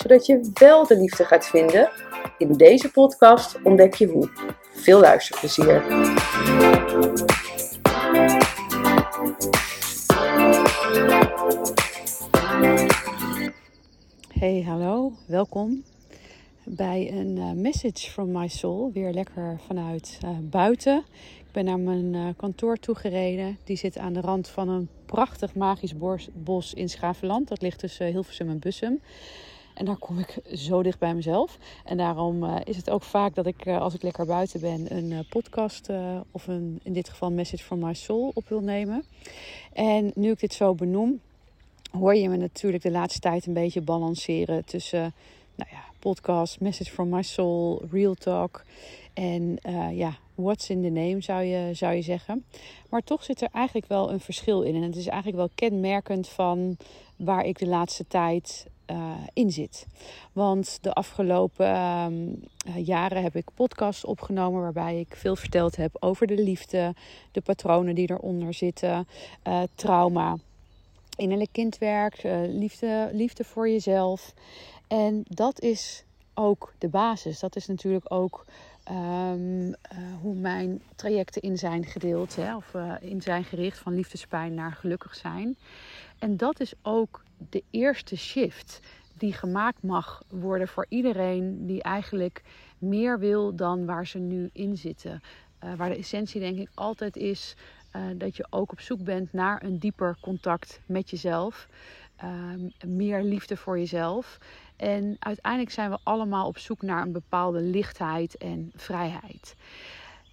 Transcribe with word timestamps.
zodat 0.00 0.26
je 0.26 0.50
wel 0.54 0.86
de 0.86 0.96
liefde 0.96 1.24
gaat 1.24 1.46
vinden? 1.46 1.90
In 2.38 2.52
deze 2.52 2.90
podcast 2.90 3.62
ontdek 3.62 3.94
je 3.94 4.06
hoe. 4.06 4.30
Veel 4.72 5.00
luisterplezier. 5.00 5.82
Hey, 14.32 14.62
hallo, 14.62 15.12
welkom 15.26 15.84
bij 16.64 17.12
een 17.12 17.36
uh, 17.36 17.52
message 17.52 18.10
from 18.10 18.30
my 18.32 18.48
soul. 18.48 18.90
Weer 18.92 19.12
lekker 19.12 19.60
vanuit 19.66 20.18
uh, 20.24 20.30
buiten. 20.42 21.04
Ik 21.38 21.52
ben 21.52 21.64
naar 21.64 21.80
mijn 21.80 22.14
uh, 22.14 22.28
kantoor 22.36 22.76
toegereden. 22.76 23.58
Die 23.64 23.76
zit 23.76 23.98
aan 23.98 24.12
de 24.12 24.20
rand 24.20 24.48
van 24.48 24.68
een 24.68 24.88
prachtig 25.06 25.54
magisch 25.54 25.94
bos, 26.32 26.74
in 26.74 26.88
Schavenland. 26.88 27.48
Dat 27.48 27.62
ligt 27.62 27.78
tussen 27.78 28.06
Hilversum 28.06 28.48
en 28.48 28.58
Bussum. 28.58 29.00
En 29.80 29.86
daar 29.86 29.96
kom 29.96 30.18
ik 30.18 30.38
zo 30.54 30.82
dicht 30.82 30.98
bij 30.98 31.14
mezelf. 31.14 31.58
En 31.84 31.96
daarom 31.96 32.44
uh, 32.44 32.56
is 32.64 32.76
het 32.76 32.90
ook 32.90 33.02
vaak 33.02 33.34
dat 33.34 33.46
ik, 33.46 33.66
uh, 33.66 33.80
als 33.80 33.94
ik 33.94 34.02
lekker 34.02 34.26
buiten 34.26 34.60
ben, 34.60 34.96
een 34.96 35.10
uh, 35.10 35.18
podcast 35.28 35.88
of 36.30 36.46
een, 36.46 36.80
in 36.82 36.92
dit 36.92 37.08
geval 37.08 37.30
Message 37.30 37.62
from 37.62 37.78
My 37.78 37.94
Soul 37.94 38.30
op 38.34 38.48
wil 38.48 38.60
nemen. 38.60 39.04
En 39.72 40.10
nu 40.14 40.30
ik 40.30 40.40
dit 40.40 40.52
zo 40.52 40.74
benoem, 40.74 41.20
hoor 41.90 42.14
je 42.14 42.28
me 42.28 42.36
natuurlijk 42.36 42.82
de 42.82 42.90
laatste 42.90 43.20
tijd 43.20 43.46
een 43.46 43.52
beetje 43.52 43.80
balanceren 43.80 44.64
tussen 44.64 45.14
nou 45.54 45.70
ja, 45.70 45.84
podcast, 45.98 46.60
Message 46.60 46.90
from 46.90 47.08
My 47.08 47.22
Soul, 47.22 47.82
Real 47.90 48.14
Talk. 48.14 48.64
En 49.12 49.58
ja, 49.92 50.16
what's 50.34 50.70
in 50.70 50.82
the 50.82 50.88
name 50.88 51.20
zou 51.20 51.42
je, 51.42 51.74
zou 51.74 51.94
je 51.94 52.02
zeggen. 52.02 52.44
Maar 52.90 53.02
toch 53.02 53.24
zit 53.24 53.40
er 53.40 53.48
eigenlijk 53.52 53.86
wel 53.86 54.12
een 54.12 54.20
verschil 54.20 54.62
in. 54.62 54.74
En 54.74 54.82
het 54.82 54.96
is 54.96 55.06
eigenlijk 55.06 55.36
wel 55.36 55.50
kenmerkend 55.54 56.28
van 56.28 56.76
waar 57.16 57.44
ik 57.44 57.58
de 57.58 57.66
laatste 57.66 58.06
tijd 58.06 58.66
uh, 58.90 59.14
in 59.32 59.50
zit. 59.50 59.86
Want 60.32 60.78
de 60.80 60.92
afgelopen 60.92 61.66
uh, 61.66 62.86
jaren 62.86 63.22
heb 63.22 63.36
ik 63.36 63.48
podcasts 63.54 64.04
opgenomen 64.04 64.60
waarbij 64.60 65.00
ik 65.00 65.16
veel 65.16 65.36
verteld 65.36 65.76
heb 65.76 65.96
over 66.00 66.26
de 66.26 66.42
liefde, 66.42 66.94
de 67.32 67.40
patronen 67.40 67.94
die 67.94 68.10
eronder 68.10 68.54
zitten, 68.54 69.08
uh, 69.48 69.62
trauma, 69.74 70.36
innerlijk 71.16 71.52
kindwerk, 71.52 72.22
liefde, 72.48 73.10
liefde 73.12 73.44
voor 73.44 73.68
jezelf. 73.68 74.34
En 74.86 75.22
dat 75.24 75.60
is 75.60 76.04
ook 76.34 76.72
de 76.78 76.88
basis. 76.88 77.40
Dat 77.40 77.56
is 77.56 77.66
natuurlijk 77.66 78.12
ook 78.12 78.44
um, 78.90 79.74
hoe 80.20 80.34
mijn 80.34 80.82
trajecten 80.96 81.42
in 81.42 81.58
zijn 81.58 81.84
gedeeld, 81.84 82.36
hè, 82.36 82.56
of 82.56 82.74
in 83.00 83.22
zijn 83.22 83.44
gericht 83.44 83.78
van 83.78 83.94
liefdespijn 83.94 84.54
naar 84.54 84.72
gelukkig 84.72 85.14
zijn. 85.14 85.56
En 86.18 86.36
dat 86.36 86.60
is 86.60 86.72
ook 86.82 87.22
de 87.48 87.62
eerste 87.70 88.16
shift 88.16 88.80
die 89.14 89.32
gemaakt 89.32 89.82
mag 89.82 90.22
worden 90.28 90.68
voor 90.68 90.86
iedereen 90.88 91.66
die 91.66 91.82
eigenlijk 91.82 92.42
meer 92.78 93.18
wil 93.18 93.56
dan 93.56 93.86
waar 93.86 94.06
ze 94.06 94.18
nu 94.18 94.50
in 94.52 94.76
zitten. 94.76 95.22
Uh, 95.64 95.74
waar 95.74 95.88
de 95.88 95.96
essentie 95.96 96.40
denk 96.40 96.58
ik 96.58 96.68
altijd 96.74 97.16
is 97.16 97.56
uh, 97.96 98.02
dat 98.16 98.36
je 98.36 98.46
ook 98.50 98.72
op 98.72 98.80
zoek 98.80 99.04
bent 99.04 99.32
naar 99.32 99.62
een 99.62 99.78
dieper 99.78 100.16
contact 100.20 100.80
met 100.86 101.10
jezelf. 101.10 101.68
Uh, 102.24 102.86
meer 102.86 103.22
liefde 103.22 103.56
voor 103.56 103.78
jezelf. 103.78 104.38
En 104.76 105.16
uiteindelijk 105.18 105.72
zijn 105.72 105.90
we 105.90 105.98
allemaal 106.02 106.46
op 106.46 106.58
zoek 106.58 106.82
naar 106.82 107.02
een 107.02 107.12
bepaalde 107.12 107.60
lichtheid 107.60 108.36
en 108.36 108.72
vrijheid. 108.76 109.54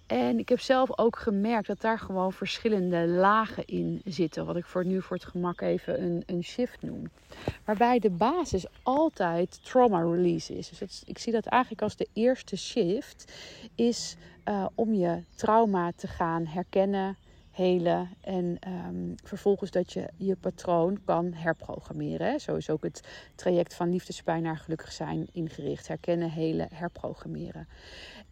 En 0.08 0.38
ik 0.38 0.48
heb 0.48 0.60
zelf 0.60 0.98
ook 0.98 1.18
gemerkt 1.18 1.66
dat 1.66 1.80
daar 1.80 1.98
gewoon 1.98 2.32
verschillende 2.32 3.06
lagen 3.06 3.64
in 3.66 4.00
zitten. 4.04 4.46
Wat 4.46 4.56
ik 4.56 4.64
voor 4.64 4.84
nu 4.84 5.02
voor 5.02 5.16
het 5.16 5.24
gemak 5.24 5.60
even 5.60 6.02
een, 6.02 6.22
een 6.26 6.42
shift 6.42 6.82
noem. 6.82 7.10
Waarbij 7.64 7.98
de 7.98 8.10
basis 8.10 8.66
altijd 8.82 9.64
trauma 9.64 10.00
release 10.00 10.56
is. 10.56 10.68
Dus 10.68 11.02
ik 11.06 11.18
zie 11.18 11.32
dat 11.32 11.46
eigenlijk 11.46 11.82
als 11.82 11.96
de 11.96 12.08
eerste 12.12 12.56
shift 12.56 13.32
is 13.74 14.16
uh, 14.44 14.66
om 14.74 14.94
je 14.94 15.22
trauma 15.34 15.92
te 15.96 16.06
gaan 16.06 16.46
herkennen, 16.46 17.16
helen 17.50 18.08
en 18.20 18.58
um, 18.86 19.14
vervolgens 19.24 19.70
dat 19.70 19.92
je 19.92 20.08
je 20.16 20.36
patroon 20.36 20.98
kan 21.04 21.32
herprogrammeren. 21.32 22.40
Zo 22.40 22.54
is 22.54 22.70
ook 22.70 22.82
het 22.82 23.00
traject 23.34 23.74
van 23.74 23.90
liefdespijn 23.90 24.42
naar 24.42 24.56
gelukkig 24.56 24.92
zijn 24.92 25.28
ingericht. 25.32 25.88
Herkennen, 25.88 26.30
helen, 26.30 26.68
herprogrammeren. 26.74 27.68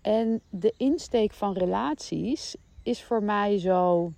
En 0.06 0.41
de 0.50 0.75
insteek 0.77 1.33
van 1.33 1.53
relaties 1.53 2.56
is 2.83 3.03
voor 3.03 3.22
mij 3.22 3.59
zo, 3.59 4.12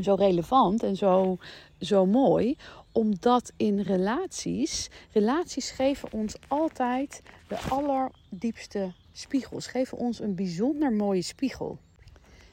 zo 0.00 0.14
relevant 0.14 0.82
en 0.82 0.96
zo, 0.96 1.38
zo 1.80 2.06
mooi. 2.06 2.56
Omdat 2.92 3.52
in 3.56 3.80
relaties, 3.80 4.90
relaties 5.12 5.70
geven 5.70 6.12
ons 6.12 6.36
altijd 6.48 7.22
de 7.48 7.58
allerdiepste 7.68 8.92
spiegels. 9.12 9.66
Geven 9.66 9.98
ons 9.98 10.20
een 10.20 10.34
bijzonder 10.34 10.92
mooie 10.92 11.22
spiegel. 11.22 11.78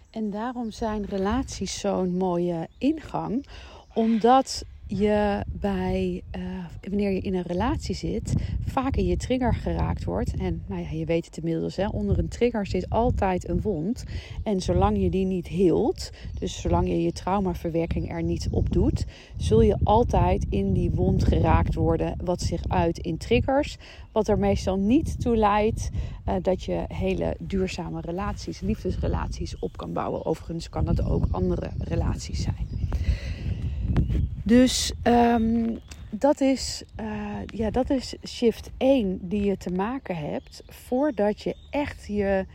En 0.09 0.29
daarom 0.29 0.71
zijn 0.71 1.05
relaties 1.05 1.79
zo'n 1.79 2.17
mooie 2.17 2.67
ingang. 2.77 3.45
Omdat 3.93 4.63
je 4.87 5.43
bij, 5.51 6.23
uh, 6.37 6.41
wanneer 6.81 7.11
je 7.11 7.19
in 7.19 7.35
een 7.35 7.41
relatie 7.41 7.95
zit, 7.95 8.33
vaak 8.65 8.95
in 8.95 9.05
je 9.05 9.17
trigger 9.17 9.53
geraakt 9.53 10.03
wordt. 10.03 10.35
En 10.35 10.63
nou 10.65 10.81
ja, 10.81 10.89
je 10.89 11.05
weet 11.05 11.25
het 11.25 11.37
inmiddels, 11.37 11.75
hè, 11.75 11.87
onder 11.87 12.19
een 12.19 12.27
trigger 12.27 12.67
zit 12.67 12.89
altijd 12.89 13.49
een 13.49 13.61
wond. 13.61 14.03
En 14.43 14.61
zolang 14.61 15.01
je 15.01 15.09
die 15.09 15.25
niet 15.25 15.47
hield, 15.47 16.09
dus 16.39 16.61
zolang 16.61 16.87
je 16.87 17.01
je 17.01 17.11
traumaverwerking 17.11 18.11
er 18.11 18.23
niet 18.23 18.47
op 18.51 18.71
doet, 18.71 19.05
zul 19.37 19.61
je 19.61 19.77
altijd 19.83 20.45
in 20.49 20.73
die 20.73 20.91
wond 20.91 21.23
geraakt 21.23 21.73
worden, 21.73 22.15
wat 22.23 22.41
zich 22.41 22.67
uit 22.67 22.97
in 22.97 23.17
triggers. 23.17 23.77
Wat 24.11 24.27
er 24.27 24.39
meestal 24.39 24.77
niet 24.77 25.21
toe 25.21 25.37
leidt 25.37 25.89
uh, 26.27 26.35
dat 26.41 26.63
je 26.63 26.83
hele 26.87 27.35
duurzame 27.39 28.01
relaties, 28.01 28.59
liefdesrelaties 28.59 29.59
op 29.59 29.77
kan 29.77 29.93
bouwen. 29.93 30.25
Overigens 30.25 30.69
kan 30.69 30.85
dat 30.85 31.03
ook 31.03 31.25
andere 31.31 31.69
relaties 31.77 32.41
zijn. 32.41 32.67
Dus 34.45 34.93
um, 35.03 35.79
dat, 36.09 36.41
is, 36.41 36.83
uh, 36.99 37.05
ja, 37.45 37.69
dat 37.69 37.89
is 37.89 38.15
shift 38.27 38.71
1 38.77 39.19
die 39.21 39.43
je 39.43 39.57
te 39.57 39.69
maken 39.69 40.15
hebt 40.15 40.63
voordat 40.67 41.41
je 41.41 41.55
echt 41.69 42.05
je 42.07 42.45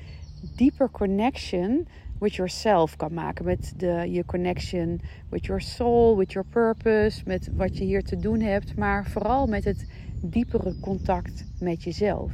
dieper 0.57 0.91
connection 0.91 1.89
with 2.19 2.35
yourself 2.35 2.97
kan 2.97 3.15
maken. 3.15 3.45
Met 3.45 3.73
de, 3.77 4.07
je 4.11 4.25
connection 4.25 5.01
with 5.29 5.47
your 5.47 5.61
soul, 5.61 6.17
with 6.17 6.33
your 6.33 6.49
purpose, 6.49 7.23
met 7.27 7.51
wat 7.53 7.79
je 7.79 7.85
hier 7.85 8.03
te 8.03 8.17
doen 8.17 8.41
hebt. 8.41 8.77
Maar 8.77 9.07
vooral 9.07 9.47
met 9.47 9.65
het 9.65 9.87
diepere 10.23 10.81
contact 10.81 11.45
met 11.61 11.83
jezelf. 11.83 12.33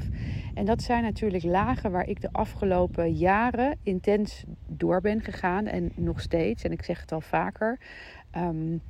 En 0.54 0.64
dat 0.64 0.82
zijn 0.82 1.02
natuurlijk 1.02 1.44
lagen 1.44 1.90
waar 1.90 2.08
ik 2.08 2.20
de 2.20 2.32
afgelopen 2.32 3.12
jaren 3.12 3.78
intens 3.82 4.44
door 4.66 5.00
ben 5.00 5.20
gegaan. 5.20 5.66
En 5.66 5.92
nog 5.94 6.20
steeds, 6.20 6.62
en 6.62 6.72
ik 6.72 6.82
zeg 6.82 7.00
het 7.00 7.12
al 7.12 7.20
vaker. 7.20 7.78
Um, 8.36 8.80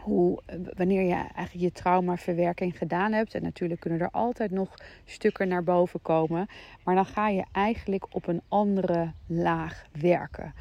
hoe, 0.00 0.42
wanneer 0.76 1.02
je 1.02 1.14
eigenlijk 1.14 1.52
je 1.52 1.72
traumaverwerking 1.72 2.78
gedaan 2.78 3.12
hebt. 3.12 3.34
En 3.34 3.42
natuurlijk 3.42 3.80
kunnen 3.80 4.00
er 4.00 4.10
altijd 4.10 4.50
nog 4.50 4.74
stukken 5.04 5.48
naar 5.48 5.64
boven 5.64 6.02
komen. 6.02 6.46
Maar 6.84 6.94
dan 6.94 7.06
ga 7.06 7.28
je 7.28 7.44
eigenlijk 7.52 8.06
op 8.10 8.26
een 8.26 8.42
andere 8.48 9.12
laag 9.26 9.84
werken. 9.92 10.54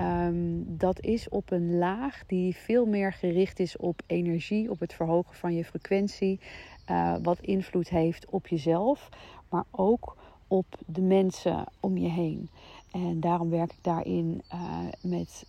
Um, 0.00 0.64
dat 0.78 1.00
is 1.00 1.28
op 1.28 1.50
een 1.50 1.78
laag 1.78 2.22
die 2.26 2.56
veel 2.56 2.86
meer 2.86 3.12
gericht 3.12 3.58
is 3.58 3.76
op 3.76 4.02
energie, 4.06 4.70
op 4.70 4.80
het 4.80 4.94
verhogen 4.94 5.34
van 5.34 5.54
je 5.54 5.64
frequentie. 5.64 6.40
Uh, 6.90 7.16
wat 7.22 7.40
invloed 7.40 7.88
heeft 7.88 8.26
op 8.26 8.46
jezelf, 8.46 9.08
maar 9.48 9.64
ook 9.70 10.16
op 10.48 10.66
de 10.86 11.02
mensen 11.02 11.64
om 11.80 11.96
je 11.96 12.08
heen. 12.08 12.50
En 12.92 13.20
daarom 13.20 13.50
werk 13.50 13.72
ik 13.72 13.78
daarin 13.82 14.42
uh, 14.54 14.78
met 15.02 15.46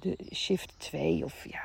de 0.00 0.16
shift 0.32 0.74
2 0.78 1.24
of 1.24 1.46
ja, 1.48 1.60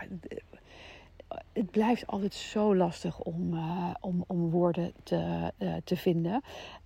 het 1.53 1.71
blijft 1.71 2.07
altijd 2.07 2.33
zo 2.33 2.75
lastig 2.75 3.19
om, 3.19 3.53
uh, 3.53 3.93
om, 3.99 4.23
om 4.27 4.49
woorden 4.49 4.93
te, 5.03 5.51
uh, 5.57 5.75
te 5.83 5.97
vinden 5.97 6.41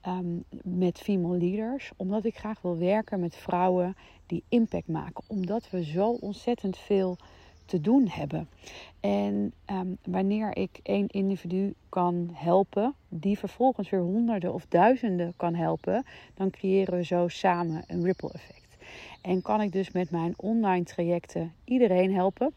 um, 0.08 0.44
met 0.64 1.00
female 1.00 1.38
leaders. 1.38 1.92
Omdat 1.96 2.26
ik 2.26 2.38
graag 2.38 2.62
wil 2.62 2.78
werken 2.78 3.20
met 3.20 3.36
vrouwen 3.36 3.96
die 4.26 4.44
impact 4.50 4.88
maken. 4.88 5.24
Omdat 5.28 5.70
we 5.70 5.84
zo 5.84 6.10
ontzettend 6.10 6.78
veel 6.78 7.18
te 7.66 7.82
doen 7.82 8.08
hebben. 8.08 8.50
En 9.00 9.54
ehm, 9.66 9.88
wanneer 10.04 10.58
ik 10.58 10.80
één 10.84 11.08
individu 11.08 11.74
kan 11.90 12.30
helpen, 12.34 12.96
die 13.08 13.38
vervolgens 13.38 13.90
weer 13.90 14.02
honderden 14.02 14.54
of 14.54 14.66
duizenden 14.70 15.34
kan 15.38 15.56
helpen, 15.56 16.06
dan 16.34 16.50
creëren 16.50 16.94
we 16.94 17.04
zo 17.04 17.28
samen 17.28 17.84
een 17.88 18.04
ripple 18.04 18.32
effect. 18.32 18.78
En 19.22 19.42
kan 19.42 19.62
ik 19.62 19.72
dus 19.72 19.92
met 19.92 20.12
mijn 20.12 20.34
online 20.38 20.84
trajecten 20.84 21.54
iedereen 21.64 22.14
helpen 22.14 22.54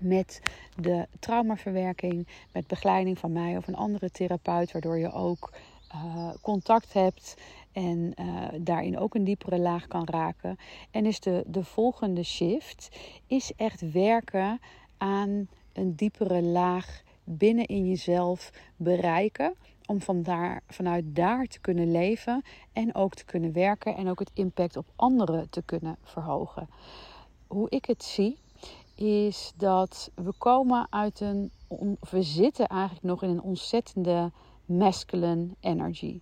met 0.00 0.40
de 0.76 1.06
traumaverwerking, 1.18 2.26
met 2.52 2.66
begeleiding 2.66 3.18
van 3.18 3.32
mij 3.32 3.56
of 3.56 3.66
een 3.66 3.76
andere 3.76 4.10
therapeut, 4.10 4.72
waardoor 4.72 4.98
je 4.98 5.12
ook 5.12 5.52
uh, 5.94 6.30
contact 6.42 6.92
hebt 6.92 7.36
en 7.72 8.14
uh, 8.20 8.46
daarin 8.60 8.98
ook 8.98 9.14
een 9.14 9.24
diepere 9.24 9.58
laag 9.58 9.86
kan 9.86 10.04
raken. 10.04 10.58
En 10.90 11.06
is 11.06 11.20
de, 11.20 11.44
de 11.46 11.64
volgende 11.64 12.22
shift 12.22 12.88
is 13.26 13.52
echt 13.56 13.92
werken 13.92 14.60
aan 14.96 15.48
een 15.72 15.96
diepere 15.96 16.42
laag 16.42 17.02
binnen 17.24 17.66
in 17.66 17.88
jezelf 17.88 18.52
bereiken. 18.76 19.54
Om 19.86 20.00
van 20.00 20.22
daar, 20.22 20.62
vanuit 20.68 21.04
daar 21.06 21.46
te 21.46 21.60
kunnen 21.60 21.90
leven 21.90 22.42
en 22.72 22.94
ook 22.94 23.14
te 23.14 23.24
kunnen 23.24 23.52
werken 23.52 23.96
en 23.96 24.08
ook 24.08 24.18
het 24.18 24.30
impact 24.34 24.76
op 24.76 24.86
anderen 24.96 25.50
te 25.50 25.62
kunnen 25.62 25.96
verhogen. 26.02 26.68
Hoe 27.46 27.70
ik 27.70 27.84
het 27.84 28.04
zie, 28.04 28.38
is 29.00 29.52
dat 29.56 30.10
we 30.14 30.32
komen 30.38 30.86
uit 30.90 31.20
een. 31.20 31.50
We 32.10 32.22
zitten 32.22 32.66
eigenlijk 32.66 33.02
nog 33.02 33.22
in 33.22 33.28
een 33.28 33.42
ontzettende 33.42 34.30
masculine 34.64 35.48
energy. 35.60 36.20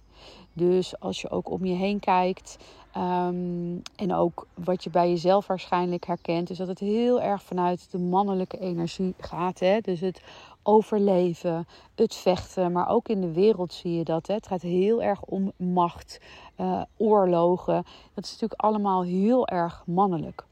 Dus 0.52 1.00
als 1.00 1.20
je 1.20 1.30
ook 1.30 1.50
om 1.50 1.64
je 1.64 1.74
heen 1.74 2.00
kijkt 2.00 2.58
ehm, 2.92 3.76
en 3.96 4.14
ook 4.14 4.46
wat 4.54 4.84
je 4.84 4.90
bij 4.90 5.08
jezelf 5.08 5.46
waarschijnlijk 5.46 6.06
herkent, 6.06 6.50
is 6.50 6.58
dat 6.58 6.68
het 6.68 6.78
heel 6.78 7.20
erg 7.20 7.42
vanuit 7.42 7.90
de 7.90 7.98
mannelijke 7.98 8.58
energie 8.58 9.14
gaat. 9.18 9.58
Hè? 9.58 9.80
Dus 9.80 10.00
het 10.00 10.22
overleven, 10.62 11.66
het 11.94 12.14
vechten, 12.14 12.72
maar 12.72 12.88
ook 12.88 13.08
in 13.08 13.20
de 13.20 13.32
wereld 13.32 13.72
zie 13.72 13.94
je 13.94 14.04
dat. 14.04 14.26
Hè? 14.26 14.34
Het 14.34 14.46
gaat 14.46 14.62
heel 14.62 15.02
erg 15.02 15.22
om 15.22 15.52
macht, 15.56 16.20
uh, 16.60 16.82
oorlogen. 16.96 17.84
Dat 18.14 18.24
is 18.24 18.30
natuurlijk 18.30 18.60
allemaal 18.60 19.02
heel 19.02 19.46
erg 19.46 19.82
mannelijk. 19.86 20.46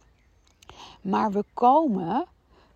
Maar 1.01 1.33
we 1.33 1.45
komen 1.55 2.27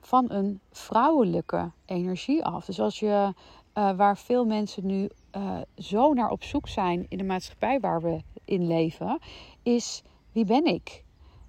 van 0.01 0.31
een 0.31 0.61
vrouwelijke 0.71 1.71
energie 1.85 2.45
af. 2.45 2.65
Dus 2.65 2.81
als 2.81 2.99
je, 2.99 3.33
uh, 3.75 3.91
waar 3.97 4.17
veel 4.17 4.45
mensen 4.45 4.87
nu 4.87 5.09
uh, 5.37 5.59
zo 5.77 6.13
naar 6.13 6.31
op 6.31 6.43
zoek 6.43 6.69
zijn 6.69 7.07
in 7.09 7.19
de 7.19 7.25
maatschappij 7.25 7.81
waar 7.81 8.03
we 8.03 8.23
in 8.45 8.67
leven, 8.67 9.19
is 9.63 10.03
wie 10.33 10.45
ben 10.45 10.65
ik? 10.65 11.05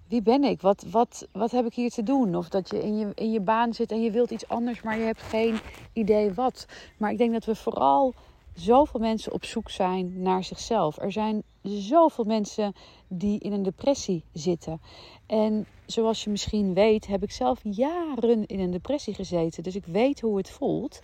Wie 0.07 0.21
ben 0.21 0.43
ik? 0.43 0.61
Wat, 0.61 0.85
wat, 0.91 1.27
wat 1.31 1.51
heb 1.51 1.65
ik 1.65 1.73
hier 1.73 1.89
te 1.89 2.03
doen? 2.03 2.35
Of 2.35 2.49
dat 2.49 2.69
je 2.69 2.83
in, 2.83 2.97
je 2.97 3.11
in 3.15 3.31
je 3.31 3.39
baan 3.39 3.73
zit 3.73 3.91
en 3.91 4.01
je 4.01 4.11
wilt 4.11 4.31
iets 4.31 4.47
anders, 4.47 4.81
maar 4.81 4.97
je 4.97 5.03
hebt 5.03 5.21
geen 5.21 5.59
idee 5.93 6.33
wat. 6.33 6.65
Maar 6.97 7.11
ik 7.11 7.17
denk 7.17 7.33
dat 7.33 7.45
we 7.45 7.55
vooral 7.55 8.13
zoveel 8.61 8.99
mensen 8.99 9.33
op 9.33 9.45
zoek 9.45 9.69
zijn 9.69 10.21
naar 10.21 10.43
zichzelf. 10.43 10.97
Er 10.97 11.11
zijn 11.11 11.43
zoveel 11.61 12.23
mensen 12.23 12.73
die 13.07 13.39
in 13.39 13.51
een 13.51 13.63
depressie 13.63 14.23
zitten. 14.33 14.81
En 15.25 15.65
zoals 15.85 16.23
je 16.23 16.29
misschien 16.29 16.73
weet, 16.73 17.07
heb 17.07 17.23
ik 17.23 17.31
zelf 17.31 17.59
jaren 17.63 18.45
in 18.45 18.59
een 18.59 18.71
depressie 18.71 19.13
gezeten. 19.13 19.63
Dus 19.63 19.75
ik 19.75 19.85
weet 19.85 20.21
hoe 20.21 20.37
het 20.37 20.49
voelt. 20.49 21.01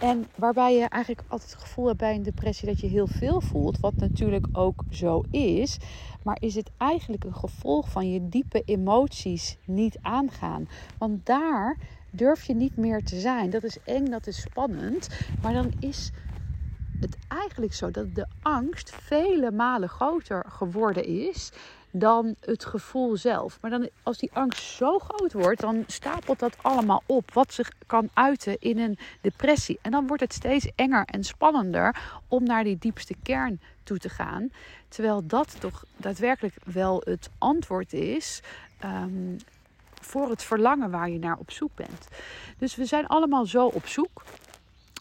En 0.00 0.26
waarbij 0.34 0.76
je 0.76 0.88
eigenlijk 0.88 1.24
altijd 1.28 1.50
het 1.50 1.60
gevoel 1.60 1.86
hebt 1.86 1.98
bij 1.98 2.14
een 2.14 2.22
depressie 2.22 2.68
dat 2.68 2.80
je 2.80 2.86
heel 2.86 3.06
veel 3.06 3.40
voelt. 3.40 3.80
Wat 3.80 3.96
natuurlijk 3.96 4.46
ook 4.52 4.82
zo 4.90 5.22
is. 5.30 5.78
Maar 6.22 6.36
is 6.40 6.54
het 6.54 6.70
eigenlijk 6.76 7.24
een 7.24 7.34
gevolg 7.34 7.90
van 7.90 8.10
je 8.10 8.28
diepe 8.28 8.62
emoties 8.64 9.56
niet 9.64 9.98
aangaan? 10.02 10.68
Want 10.98 11.26
daar 11.26 11.76
durf 12.10 12.46
je 12.46 12.54
niet 12.54 12.76
meer 12.76 13.04
te 13.04 13.20
zijn. 13.20 13.50
Dat 13.50 13.62
is 13.62 13.78
eng, 13.84 14.04
dat 14.04 14.26
is 14.26 14.40
spannend. 14.40 15.08
Maar 15.42 15.52
dan 15.52 15.72
is 15.80 16.10
het 17.00 17.16
eigenlijk 17.28 17.74
zo 17.74 17.90
dat 17.90 18.14
de 18.14 18.26
angst 18.42 18.94
vele 18.94 19.50
malen 19.50 19.88
groter 19.88 20.44
geworden 20.48 21.04
is 21.04 21.52
dan 21.90 22.34
het 22.40 22.64
gevoel 22.64 23.16
zelf. 23.16 23.58
Maar 23.60 23.70
dan, 23.70 23.88
als 24.02 24.18
die 24.18 24.30
angst 24.32 24.62
zo 24.62 24.98
groot 24.98 25.32
wordt, 25.32 25.60
dan 25.60 25.84
stapelt 25.86 26.38
dat 26.38 26.56
allemaal 26.60 27.02
op. 27.06 27.32
Wat 27.32 27.52
zich 27.52 27.70
kan 27.86 28.08
uiten 28.12 28.56
in 28.60 28.78
een 28.78 28.98
depressie. 29.20 29.78
En 29.82 29.90
dan 29.90 30.06
wordt 30.06 30.22
het 30.22 30.32
steeds 30.32 30.70
enger 30.74 31.04
en 31.04 31.24
spannender 31.24 31.96
om 32.28 32.44
naar 32.44 32.64
die 32.64 32.78
diepste 32.78 33.14
kern 33.22 33.60
toe 33.82 33.98
te 33.98 34.08
gaan. 34.08 34.50
Terwijl 34.88 35.26
dat 35.26 35.60
toch 35.60 35.84
daadwerkelijk 35.96 36.54
wel 36.64 37.02
het 37.04 37.30
antwoord 37.38 37.92
is. 37.92 38.42
Um, 38.84 39.36
voor 40.00 40.30
het 40.30 40.42
verlangen 40.42 40.90
waar 40.90 41.10
je 41.10 41.18
naar 41.18 41.36
op 41.38 41.50
zoek 41.50 41.74
bent. 41.74 42.08
Dus 42.58 42.76
we 42.76 42.84
zijn 42.84 43.06
allemaal 43.06 43.46
zo 43.46 43.66
op 43.66 43.86
zoek. 43.86 44.22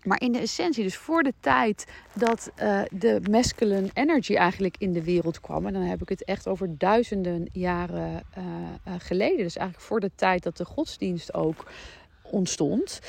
Maar 0.06 0.22
in 0.22 0.31
de 0.31 0.40
essentie, 0.40 0.84
dus 0.84 0.98
voor 0.98 1.24
de 1.24 1.34
tijd 1.40 1.86
dat 2.13 2.52
uh, 2.62 2.81
de 2.92 3.22
masculine 3.30 3.90
energy 3.94 4.36
eigenlijk 4.36 4.75
in 4.78 4.94
de 4.94 5.04
wereld 5.04 5.42
kwam, 5.42 5.66
en 5.66 5.74
dan 5.74 5.81
heb 5.81 6.02
ik 6.02 6.10
het 6.10 6.24
echt 6.24 6.48
over 6.48 6.78
duizenden 6.78 7.50
jaren 7.52 8.24
uh, 8.38 8.44
uh, 8.88 8.94
geleden, 8.98 9.38
dus 9.38 9.57
eigenlijk 9.57 9.88
voor 9.88 10.00
de 10.00 10.12
tijd 10.16 10.44
dat 10.44 10.57
de 10.57 10.66
godsdienst 10.66 11.34
ook 11.34 11.72
ontstond, 12.22 13.00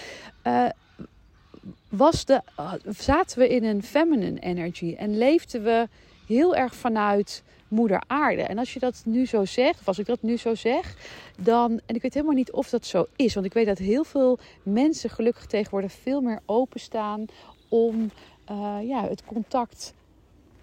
was 1.89 2.25
de, 2.25 2.43
zaten 2.89 3.39
we 3.39 3.49
in 3.49 3.65
een 3.65 3.83
feminine 3.83 4.41
energy 4.41 4.95
en 4.99 5.19
leefden 5.19 5.63
we 5.63 5.89
heel 6.27 6.57
erg 6.57 6.75
vanuit 6.75 7.43
moeder 7.69 8.03
aarde. 8.07 8.43
En 8.43 8.59
als 8.59 8.73
je 8.73 8.81
dat 8.81 9.03
nu 9.05 9.27
zo 9.27 9.45
zegt, 9.45 9.81
of 9.81 9.89
als 9.89 9.99
ik 9.99 10.07
dat 10.07 10.23
nu 10.23 10.37
zo 10.37 10.55
zeg, 10.55 10.97
dan, 11.39 11.81
en 11.87 11.95
ik 11.95 12.03
weet 12.03 12.15
helemaal 12.15 12.35
niet 12.35 12.53
of 12.53 12.69
dat 12.69 12.87
zo 12.87 13.07
is, 13.17 13.35
want 13.35 13.47
ik 13.47 13.53
weet 13.53 13.67
dat 13.67 13.79
heel 13.79 14.05
veel 14.05 14.39
mensen 14.63 15.11
gelukkig 15.11 15.47
tegenwoordig 15.47 15.93
veel 15.93 16.21
meer 16.21 16.41
openstaan 16.47 17.25
om 17.69 18.11
uh, 18.51 18.79
ja, 18.83 19.09
het 19.09 19.25
contact 19.25 19.95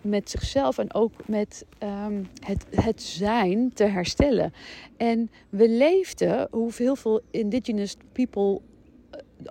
met 0.01 0.29
zichzelf 0.29 0.77
en 0.77 0.94
ook 0.94 1.11
met 1.25 1.65
um, 1.83 2.29
het, 2.39 2.65
het 2.71 3.01
zijn 3.01 3.73
te 3.73 3.83
herstellen. 3.83 4.53
En 4.97 5.31
we 5.49 5.69
leefden, 5.69 6.47
hoe 6.51 6.71
heel 6.75 6.95
veel 6.95 7.21
indigenous 7.31 7.95
people 8.11 8.61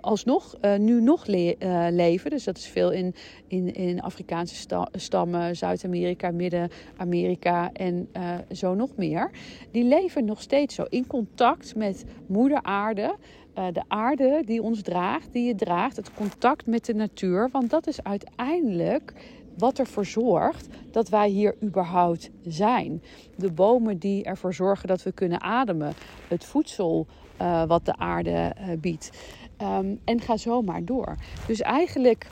alsnog 0.01 0.55
uh, 0.61 0.75
nu 0.75 1.01
nog 1.01 1.25
le 1.25 1.55
uh, 1.59 1.87
leven. 1.89 2.29
Dus 2.29 2.43
dat 2.43 2.57
is 2.57 2.67
veel 2.67 2.91
in, 2.91 3.15
in, 3.47 3.73
in 3.73 4.01
Afrikaanse 4.01 4.55
sta 4.55 4.87
stammen, 4.91 5.55
Zuid-Amerika, 5.55 6.31
Midden-Amerika 6.31 7.71
en 7.73 8.09
uh, 8.17 8.35
zo 8.51 8.73
nog 8.73 8.89
meer. 8.95 9.31
Die 9.71 9.83
leven 9.83 10.25
nog 10.25 10.41
steeds 10.41 10.75
zo 10.75 10.83
in 10.89 11.07
contact 11.07 11.75
met 11.75 12.05
moeder 12.27 12.63
aarde. 12.63 13.15
de 13.53 13.83
aarde 13.87 14.41
die 14.45 14.61
ons 14.61 14.81
draagt, 14.81 15.33
die 15.33 15.47
je 15.47 15.55
draagt, 15.55 15.95
het 15.95 16.13
contact 16.13 16.65
met 16.65 16.85
de 16.85 16.93
natuur. 16.93 17.49
Want 17.51 17.69
dat 17.69 17.87
is 17.87 18.03
uiteindelijk 18.03 19.13
wat 19.57 19.79
ervoor 19.79 20.05
zorgt 20.05 20.67
dat 20.91 21.09
wij 21.09 21.29
hier 21.29 21.55
überhaupt 21.63 22.29
zijn. 22.41 23.01
De 23.35 23.51
bomen 23.51 23.97
die 23.97 24.23
ervoor 24.23 24.53
zorgen 24.53 24.87
dat 24.87 25.03
we 25.03 25.11
kunnen 25.11 25.41
ademen. 25.41 25.93
Het 26.27 26.45
voedsel 26.45 27.07
wat 27.67 27.85
de 27.85 27.97
aarde 27.97 28.55
biedt. 28.79 29.09
Um, 29.61 29.99
en 30.03 30.21
ga 30.21 30.37
zo 30.37 30.61
maar 30.61 30.85
door. 30.85 31.15
Dus 31.47 31.61
eigenlijk 31.61 32.31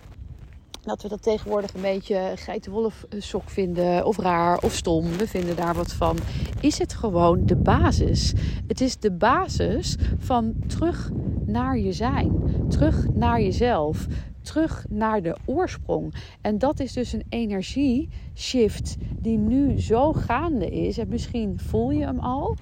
dat 0.81 1.01
we 1.01 1.07
dat 1.07 1.23
tegenwoordig 1.23 1.73
een 1.73 1.81
beetje 1.81 2.31
geitenwolf 2.35 3.05
sok 3.17 3.49
vinden 3.49 4.05
of 4.05 4.17
raar 4.17 4.59
of 4.59 4.73
stom. 4.73 5.17
We 5.17 5.27
vinden 5.27 5.55
daar 5.55 5.73
wat 5.73 5.93
van. 5.93 6.17
Is 6.59 6.77
het 6.77 6.93
gewoon 6.93 7.45
de 7.45 7.55
basis. 7.55 8.33
Het 8.67 8.81
is 8.81 8.97
de 8.97 9.11
basis 9.11 9.97
van 10.17 10.53
terug 10.67 11.11
naar 11.45 11.77
je 11.77 11.93
zijn. 11.93 12.43
Terug 12.69 13.07
naar 13.13 13.41
jezelf. 13.41 14.07
Terug 14.41 14.85
naar 14.89 15.21
de 15.21 15.37
oorsprong. 15.45 16.13
En 16.41 16.57
dat 16.57 16.79
is 16.79 16.93
dus 16.93 17.13
een 17.13 17.25
energie-shift 17.29 18.95
die 19.19 19.37
nu 19.37 19.81
zo 19.81 20.13
gaande 20.13 20.69
is. 20.69 20.97
En 20.97 21.07
misschien 21.07 21.59
voel 21.59 21.91
je 21.91 22.05
hem 22.05 22.19
al. 22.19 22.55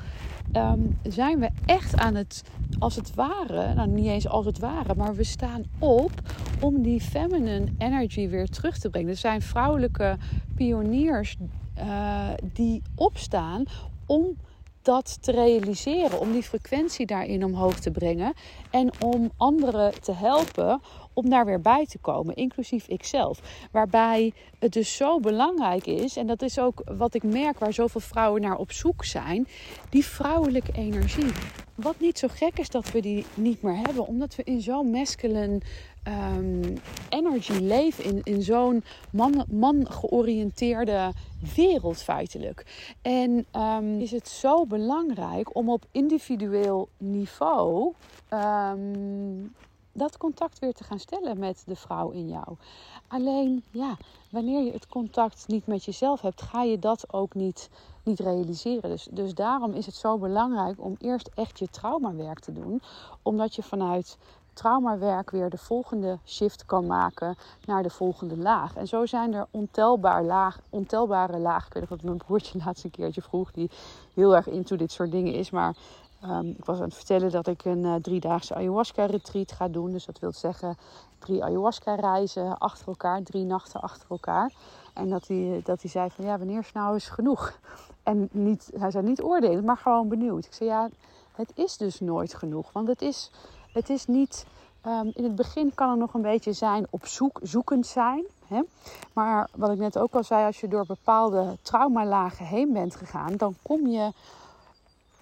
Um, 0.54 1.00
zijn 1.04 1.40
we 1.40 1.50
echt 1.66 1.98
aan 1.98 2.16
het, 2.16 2.44
als 2.80 2.96
het 2.96 3.16
ware, 3.16 3.74
nou 3.74 3.88
niet 3.88 4.06
eens 4.06 4.28
als 4.28 4.46
het 4.46 4.60
ware, 4.60 4.96
maar 4.96 5.16
we 5.16 5.24
staan 5.24 5.64
op 5.80 6.12
om 6.62 6.82
die 6.82 7.02
feminine 7.02 7.68
energy 7.78 8.30
weer 8.30 8.50
terug 8.50 8.78
te 8.78 8.90
brengen. 8.90 9.10
Er 9.10 9.16
zijn 9.16 9.42
vrouwelijke 9.42 10.18
pioniers 10.56 11.38
uh, 11.78 12.30
die 12.54 12.82
opstaan 12.96 13.64
om 14.06 14.38
dat 14.82 15.18
te 15.22 15.32
realiseren, 15.32 16.20
om 16.20 16.32
die 16.32 16.44
frequentie 16.44 17.06
daarin 17.06 17.46
omhoog 17.46 17.80
te 17.80 17.92
brengen 17.92 18.34
en 18.70 18.92
om 19.04 19.32
anderen 19.38 20.02
te 20.02 20.14
helpen 20.14 20.82
om 21.20 21.30
daar 21.30 21.46
weer 21.46 21.62
bij 21.62 21.86
te 21.86 21.98
komen, 21.98 22.36
inclusief 22.36 22.88
ikzelf. 22.88 23.68
Waarbij 23.72 24.34
het 24.60 24.74
dus 24.74 24.96
zo 24.96 25.20
belangrijk 25.20 25.86
is, 25.86 26.18
en 26.18 26.28
dat 26.28 26.42
is 26.42 26.60
ook 26.60 26.82
wat 26.98 27.14
ik 27.14 27.24
merk 27.24 27.60
waar 27.60 27.74
zoveel 27.74 28.02
vrouwen 28.02 28.42
naar 28.42 28.58
op 28.58 28.72
zoek 28.72 29.06
zijn, 29.06 29.48
die 29.90 30.06
vrouwelijke 30.06 30.72
energie. 30.72 31.32
Wat 31.76 32.00
niet 32.00 32.20
zo 32.20 32.28
gek 32.32 32.60
is 32.60 32.70
dat 32.70 32.92
we 32.92 33.02
die 33.02 33.26
niet 33.34 33.62
meer 33.62 33.78
hebben, 33.78 34.08
omdat 34.08 34.36
we 34.36 34.44
in 34.44 34.62
zo'n 34.62 34.90
masculine 34.90 35.62
um, 36.04 36.78
energy 37.10 37.54
leven, 37.54 38.04
in, 38.04 38.22
in 38.24 38.42
zo'n 38.42 38.84
man, 39.12 39.46
man 39.50 39.92
georiënteerde 39.92 41.12
wereld 41.56 42.02
feitelijk. 42.02 42.66
En 43.02 43.46
um, 43.56 44.00
is 44.00 44.12
het 44.12 44.28
zo 44.28 44.66
belangrijk 44.66 45.56
om 45.56 45.70
op 45.70 45.86
individueel 45.92 46.90
niveau 46.98 47.94
um, 48.34 49.56
dat 50.00 50.18
contact 50.18 50.60
weer 50.60 50.74
te 50.74 50.84
gaan 50.84 51.00
stellen 51.00 51.40
met 51.40 51.64
de 51.66 51.76
vrouw 51.76 52.10
in 52.10 52.28
jou. 52.28 52.56
Alleen, 53.08 53.64
ja, 53.72 53.98
wanneer 54.30 54.64
je 54.64 54.72
het 54.72 54.88
contact 54.88 55.48
niet 55.48 55.68
met 55.68 55.86
jezelf 55.86 56.22
hebt, 56.22 56.42
ga 56.42 56.64
je 56.64 56.80
dat 56.80 57.14
ook 57.14 57.34
niet, 57.34 57.70
niet 58.04 58.20
realiseren. 58.20 58.90
Dus, 58.90 59.08
dus 59.12 59.34
daarom 59.34 59.74
is 59.74 59.86
het 59.86 59.96
zo 59.96 60.18
belangrijk 60.18 60.84
om 60.84 60.96
eerst 61.00 61.30
echt 61.36 61.60
je 61.60 61.70
traumawerk 61.70 62.40
te 62.40 62.54
doen. 62.54 62.82
Omdat 63.22 63.56
je 63.56 63.64
vanuit 63.64 64.18
traumawerk 64.54 65.32
weer 65.32 65.50
de 65.50 65.58
volgende 65.58 66.18
shift 66.26 66.66
kan 66.66 66.86
maken 66.86 67.36
naar 67.66 67.84
de 67.84 67.90
volgende 67.90 68.38
laag. 68.38 68.76
En 68.76 68.88
zo 68.88 69.06
zijn 69.06 69.34
er 69.34 69.48
ontelbaar 69.52 70.24
laag, 70.24 70.60
ontelbare 70.70 71.38
lagen. 71.38 71.68
Ik 71.68 71.74
weet 71.74 71.82
nog 71.82 71.90
wat 71.90 72.04
mijn 72.04 72.18
broertje 72.18 72.60
laatst 72.66 72.84
een 72.84 72.92
keertje 72.92 73.22
vroeg, 73.22 73.52
die 73.52 73.70
heel 74.14 74.36
erg 74.36 74.48
into 74.48 74.76
dit 74.76 74.92
soort 74.92 75.12
dingen 75.12 75.34
is. 75.34 75.50
Maar 75.50 75.76
um, 76.24 76.48
ik 76.58 76.66
was 76.66 76.78
aan 76.78 76.84
het 76.84 76.96
vertellen 76.96 77.32
dat 77.32 77.48
ik 77.48 77.66
een 77.66 77.84
uh, 77.84 77.96
driedaagse 77.96 78.56
ayahuasca-retreat 78.56 79.52
ga 79.52 79.68
doen. 79.68 79.92
Dus 79.92 80.06
dat 80.06 80.20
wil 80.20 80.32
zeggen 80.32 80.78
drie 81.20 81.44
ayahuasca-reizen 81.44 82.58
achter 82.58 82.88
elkaar, 82.88 83.24
drie 83.24 83.44
nachten 83.46 83.82
achter 83.82 84.10
elkaar. 84.10 84.52
En 84.94 85.10
dat 85.10 85.28
hij, 85.28 85.62
dat 85.64 85.82
zei 85.84 86.10
van 86.10 86.26
ja, 86.26 86.38
wanneer 86.38 86.60
is 86.60 86.72
nou 86.72 86.94
eens 86.94 87.10
genoeg? 87.10 87.60
En 88.04 88.30
niet, 88.32 88.72
hij 88.78 88.92
zei 88.92 89.06
niet 89.06 89.22
oordelen, 89.22 89.64
maar 89.64 89.78
gewoon 89.78 90.08
benieuwd. 90.08 90.46
Ik 90.46 90.54
zei 90.54 90.70
ja, 90.70 90.90
het 91.36 91.52
is 91.56 91.78
dus 91.78 92.00
nooit 92.00 92.34
genoeg. 92.34 92.72
Want 92.72 92.88
het 92.88 93.02
is 93.02 93.32
het 93.74 93.90
is 93.90 94.06
niet. 94.06 94.46
Um, 94.86 95.12
in 95.16 95.24
het 95.24 95.36
begin 95.36 95.74
kan 95.76 95.90
er 95.90 95.98
nog 95.98 96.14
een 96.14 96.22
beetje 96.22 96.54
zijn 96.54 96.88
op 96.90 97.06
zoek, 97.06 97.40
zoekend 97.44 97.88
zijn. 97.88 98.26
Hè? 98.48 98.62
Maar 99.14 99.50
wat 99.56 99.70
ik 99.70 99.78
net 99.78 99.98
ook 99.98 100.14
al 100.14 100.24
zei, 100.24 100.46
als 100.46 100.60
je 100.60 100.68
door 100.68 100.86
bepaalde 100.86 101.58
traumalagen 101.62 102.46
heen 102.46 102.74
bent 102.74 102.96
gegaan, 102.96 103.36
dan 103.38 103.56
kom 103.62 103.88
je 103.88 104.12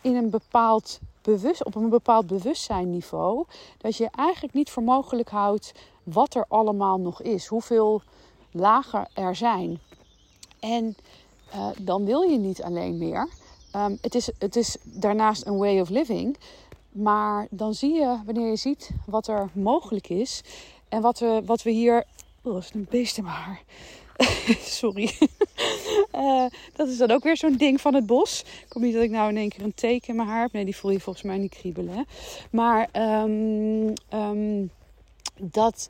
in 0.07 0.15
een 0.15 0.29
bepaald 0.29 0.99
bewust, 1.21 1.65
op 1.65 1.75
een 1.75 1.89
bepaald 1.89 2.27
bewustzijnniveau. 2.27 3.45
Dat 3.77 3.95
je 3.95 4.09
eigenlijk 4.15 4.53
niet 4.53 4.69
voor 4.69 4.83
mogelijk 4.83 5.29
houdt 5.29 5.71
wat 6.03 6.35
er 6.35 6.45
allemaal 6.47 6.99
nog 6.99 7.21
is. 7.21 7.45
Hoeveel 7.45 8.01
lagen 8.51 9.09
er 9.13 9.35
zijn. 9.35 9.79
En 10.59 10.95
uh, 11.55 11.67
dan 11.81 12.05
wil 12.05 12.21
je 12.21 12.37
niet 12.37 12.63
alleen 12.63 12.97
meer. 12.97 13.29
Um, 13.75 13.97
het, 14.01 14.15
is, 14.15 14.29
het 14.39 14.55
is 14.55 14.77
daarnaast 14.83 15.45
een 15.45 15.57
way 15.57 15.79
of 15.79 15.89
living. 15.89 16.37
Maar 16.91 17.47
dan 17.49 17.73
zie 17.73 17.93
je, 17.93 18.19
wanneer 18.25 18.49
je 18.49 18.55
ziet 18.55 18.89
wat 19.05 19.27
er 19.27 19.49
mogelijk 19.53 20.09
is 20.09 20.41
en 20.89 21.01
wat 21.01 21.19
we, 21.19 21.41
wat 21.45 21.63
we 21.63 21.69
hier. 21.69 22.05
Oh, 22.41 22.53
dat 22.53 22.63
is 22.63 22.73
een 22.73 22.87
beest 22.89 23.17
haar. 23.17 23.61
Sorry. 24.79 25.17
Uh, 26.15 26.45
dat 26.75 26.87
is 26.87 26.97
dan 26.97 27.11
ook 27.11 27.23
weer 27.23 27.37
zo'n 27.37 27.55
ding 27.55 27.81
van 27.81 27.93
het 27.93 28.05
bos. 28.05 28.41
Ik 28.41 28.65
kom 28.69 28.81
niet 28.81 28.93
dat 28.93 29.03
ik 29.03 29.11
nou 29.11 29.29
in 29.29 29.37
één 29.37 29.49
keer 29.49 29.63
een 29.63 29.73
teken 29.73 30.07
in 30.07 30.15
mijn 30.15 30.27
haar 30.27 30.41
heb. 30.41 30.51
Nee, 30.51 30.65
die 30.65 30.75
voel 30.75 30.91
je 30.91 30.99
volgens 30.99 31.25
mij 31.25 31.37
niet 31.37 31.51
kriebelen. 31.51 31.93
Hè? 31.93 32.01
Maar 32.51 32.89
um, 33.23 33.93
um, 34.13 34.71
dat, 35.39 35.89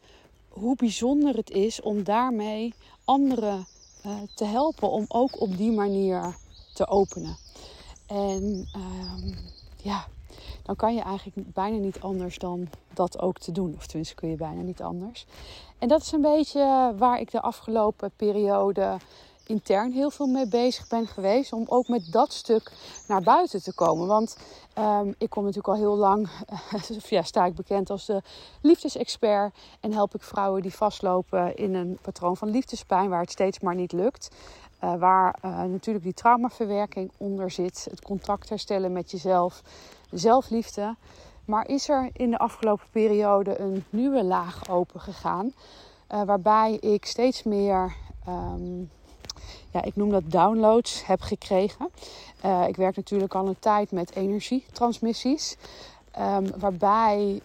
hoe 0.50 0.76
bijzonder 0.76 1.36
het 1.36 1.50
is 1.50 1.82
om 1.82 2.04
daarmee 2.04 2.74
anderen 3.06 3.66
uh, 4.06 4.12
te 4.36 4.46
helpen. 4.46 4.90
Om 4.90 5.06
ook 5.08 5.42
op 5.42 5.58
die 5.58 5.72
manier 5.72 6.36
te 6.74 6.88
openen. 6.88 7.38
En 8.08 8.68
um, 8.76 9.36
ja, 9.82 10.08
dan 10.64 10.76
kan 10.76 10.96
je 10.96 11.02
eigenlijk 11.02 11.54
bijna 11.54 11.78
niet 11.78 12.00
anders 12.00 12.38
dan 12.38 12.70
dat 12.94 13.20
ook 13.20 13.38
te 13.38 13.52
doen. 13.52 13.74
Of 13.78 13.88
tenminste 13.88 14.16
kun 14.16 14.30
je 14.30 14.36
bijna 14.36 14.62
niet 14.62 14.82
anders. 14.82 15.26
En 15.78 15.88
dat 15.88 16.02
is 16.02 16.12
een 16.12 16.22
beetje 16.22 16.94
waar 16.98 17.20
ik 17.20 17.32
de 17.32 17.42
afgelopen 17.42 18.12
periode 18.16 18.98
intern 19.48 19.92
heel 19.92 20.10
veel 20.10 20.28
mee 20.28 20.48
bezig 20.48 20.88
ben 20.88 21.08
geweest. 21.08 21.54
Om 21.54 21.66
ook 21.68 21.88
met 21.88 22.12
dat 22.12 22.34
stuk 22.34 22.72
naar 23.08 23.22
buiten 23.22 23.64
te 23.64 23.74
komen. 23.74 24.08
Want 24.08 24.38
um, 24.78 25.16
ik 25.18 25.30
kom 25.30 25.44
natuurlijk 25.44 25.74
al 25.74 25.76
heel 25.76 25.96
lang, 25.96 26.30
ja, 27.10 27.22
sta 27.22 27.46
ik 27.46 27.56
bekend 27.56 27.90
als 27.90 28.06
de 28.06 28.22
liefdesexpert. 28.62 29.54
En 29.80 29.94
help 29.94 30.16
ik 30.16 30.22
vrouwen 30.22 30.62
die 30.62 30.74
vastlopen 30.74 31.56
in 31.56 31.74
een 31.74 31.98
patroon 32.02 32.38
van 32.38 32.50
liefdespijn 32.50 33.10
waar 33.10 33.22
het 33.22 33.32
steeds 33.32 33.60
maar 33.60 33.76
niet 33.76 33.92
lukt. 33.92 34.30
Uh, 34.84 34.96
waar 34.96 35.40
uh, 35.46 35.64
natuurlijk 35.64 36.06
die 36.06 36.14
traumaverwerking 36.14 37.12
onder 37.18 37.52
zit. 37.52 37.88
Het 37.90 38.02
contact 38.02 38.50
herstellen 38.50 38.92
met 38.92 39.12
jezelf 39.12 39.62
zelfliefde. 40.12 40.96
Maar 41.46 41.68
is 41.68 41.90
er 41.90 42.10
in 42.14 42.30
de 42.32 42.38
afgelopen 42.38 42.86
periode 42.92 43.60
een 43.60 43.84
nieuwe 43.90 44.24
laag 44.24 44.70
open 44.70 45.00
gegaan. 45.00 45.54
Uh, 46.12 46.24
waarbij 46.24 46.74
ik 46.74 47.06
steeds 47.06 47.44
meer, 47.44 47.96
um, 48.28 48.90
ja, 49.78 49.84
ik 49.84 49.96
noem 49.96 50.10
dat 50.10 50.32
downloads, 50.32 51.06
heb 51.06 51.22
gekregen. 51.22 51.90
Uh, 52.46 52.68
ik 52.68 52.76
werk 52.76 52.96
natuurlijk 52.96 53.36
al 53.36 53.48
een 53.48 53.60
tijd 53.60 53.92
met 53.92 54.16
energietransmissies. 54.16 55.56
Um, 56.20 56.60
waarbij 56.60 57.42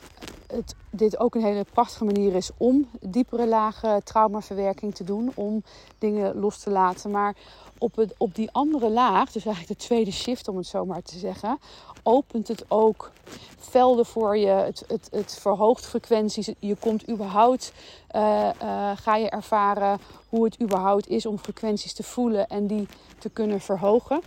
het, 0.46 0.74
dit 0.90 1.18
ook 1.18 1.34
een 1.34 1.42
hele 1.42 1.64
prachtige 1.72 2.04
manier 2.04 2.34
is 2.34 2.50
om 2.56 2.88
diepere 3.00 3.46
lagen 3.46 4.04
traumaverwerking 4.04 4.94
te 4.94 5.04
doen. 5.04 5.32
Om 5.34 5.62
dingen 5.98 6.38
los 6.38 6.58
te 6.58 6.70
laten. 6.70 7.10
Maar 7.10 7.34
op, 7.78 8.06
op 8.16 8.34
die 8.34 8.48
andere 8.52 8.90
laag, 8.90 9.32
dus 9.32 9.44
eigenlijk 9.44 9.78
de 9.78 9.86
tweede 9.86 10.12
shift 10.12 10.48
om 10.48 10.56
het 10.56 10.66
zo 10.66 10.84
maar 10.84 11.02
te 11.02 11.18
zeggen, 11.18 11.58
opent 12.02 12.48
het 12.48 12.64
ook 12.68 13.10
velden 13.58 14.06
voor 14.06 14.36
je. 14.36 14.46
Het, 14.46 14.84
het, 14.88 15.08
het 15.10 15.38
verhoogt 15.40 15.86
frequenties. 15.86 16.50
Je 16.58 16.76
komt 16.76 17.08
überhaupt, 17.08 17.72
uh, 18.16 18.48
uh, 18.62 18.90
ga 18.94 19.16
je 19.16 19.30
ervaren 19.30 19.98
hoe 20.28 20.44
het 20.44 20.60
überhaupt 20.60 21.08
is 21.08 21.26
om 21.26 21.38
frequenties 21.38 21.92
te 21.92 22.02
voelen 22.02 22.48
en 22.48 22.66
die 22.66 22.86
te 23.18 23.30
kunnen 23.30 23.60
verhogen. 23.60 24.20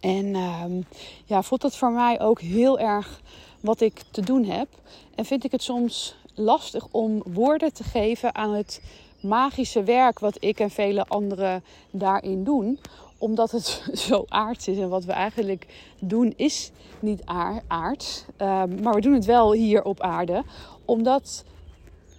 En 0.00 0.34
um, 0.34 0.86
ja, 1.24 1.42
voelt 1.42 1.60
dat 1.60 1.76
voor 1.76 1.92
mij 1.92 2.20
ook 2.20 2.40
heel 2.40 2.78
erg 2.78 3.20
wat 3.60 3.80
ik 3.80 4.02
te 4.10 4.20
doen 4.20 4.44
heb. 4.44 4.68
En 5.14 5.24
vind 5.24 5.44
ik 5.44 5.52
het 5.52 5.62
soms 5.62 6.14
lastig 6.34 6.86
om 6.90 7.22
woorden 7.26 7.72
te 7.72 7.84
geven 7.84 8.34
aan 8.34 8.52
het 8.52 8.82
magische 9.20 9.82
werk 9.82 10.18
wat 10.18 10.36
ik 10.38 10.60
en 10.60 10.70
vele 10.70 11.06
anderen 11.06 11.64
daarin 11.90 12.44
doen. 12.44 12.78
Omdat 13.20 13.50
het 13.50 13.82
zo 14.08 14.24
aards 14.28 14.68
is. 14.68 14.78
En 14.78 14.88
wat 14.88 15.04
we 15.04 15.12
eigenlijk 15.12 15.66
doen 15.98 16.32
is 16.36 16.70
niet 17.00 17.22
aards. 17.66 18.24
Um, 18.38 18.82
maar 18.82 18.94
we 18.94 19.00
doen 19.00 19.14
het 19.14 19.24
wel 19.24 19.52
hier 19.52 19.82
op 19.84 20.00
aarde. 20.00 20.42
Omdat 20.84 21.44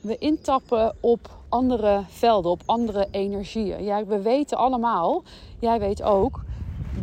we 0.02 0.18
intappen 0.18 0.96
op 1.00 1.40
andere 1.50 2.04
velden, 2.08 2.52
op 2.52 2.62
andere 2.66 3.08
energieën. 3.12 3.84
Ja, 3.84 4.06
we 4.06 4.22
weten 4.22 4.58
allemaal, 4.58 5.24
jij 5.60 5.80
weet 5.80 6.04
ook, 6.04 6.44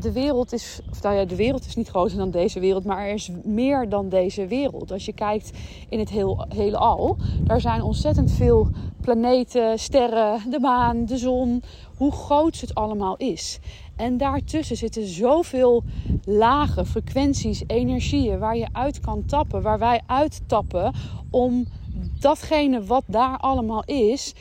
de 0.01 0.13
wereld 0.13 0.53
is, 0.53 0.81
of 0.91 1.03
nou 1.03 1.17
ja, 1.17 1.25
de 1.25 1.37
wereld 1.37 1.67
is 1.67 1.77
niet 1.77 1.89
groter 1.89 2.17
dan 2.17 2.31
deze 2.31 2.61
wereld, 2.61 2.85
maar 2.85 3.07
er 3.07 3.15
is 3.15 3.31
meer 3.45 3.89
dan 3.89 4.09
deze 4.09 4.47
wereld. 4.47 4.93
Als 4.93 5.05
je 5.05 5.13
kijkt 5.13 5.51
in 5.89 5.99
het 5.99 6.09
heel, 6.09 6.45
hele 6.55 6.77
al, 6.77 7.17
daar 7.41 7.61
zijn 7.61 7.83
ontzettend 7.83 8.31
veel 8.31 8.69
planeten, 9.01 9.79
sterren, 9.79 10.41
de 10.51 10.61
maan, 10.61 11.05
de 11.05 11.17
zon, 11.17 11.63
hoe 11.97 12.13
groot 12.13 12.61
het 12.61 12.75
allemaal 12.75 13.17
is. 13.17 13.59
En 13.99 14.17
daartussen 14.17 14.77
zitten 14.77 15.07
zoveel 15.07 15.83
lage 16.25 16.85
frequenties, 16.85 17.63
energieën 17.67 18.39
waar 18.39 18.57
je 18.57 18.69
uit 18.73 19.01
kan 19.01 19.25
tappen, 19.27 19.63
waar 19.63 19.79
wij 19.79 20.01
uittappen 20.07 20.95
om 21.31 21.67
datgene 22.21 22.85
wat 22.85 23.05
daar 23.07 23.37
allemaal 23.39 23.85
is, 23.85 24.35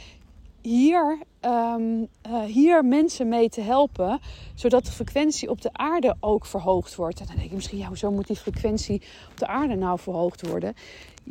hier, 0.62 1.20
um, 1.42 2.08
uh, 2.30 2.44
hier 2.44 2.86
mensen 2.86 3.28
mee 3.28 3.50
te 3.50 3.62
helpen, 3.62 4.20
zodat 4.56 4.86
de 4.86 4.92
frequentie 4.92 5.50
op 5.50 5.62
de 5.62 5.70
aarde 5.74 6.16
ook 6.20 6.46
verhoogd 6.46 6.96
wordt. 6.96 7.20
En 7.20 7.26
dan 7.26 7.36
denk 7.36 7.50
je 7.50 7.56
misschien, 7.56 7.78
ja, 7.78 7.88
hoezo 7.88 8.12
moet 8.12 8.28
die 8.28 8.36
frequentie 8.36 9.02
op 9.32 9.38
de 9.38 9.48
aarde 9.48 9.76
nou 9.76 10.00
verhoogd 10.00 10.48
worden? 10.48 10.74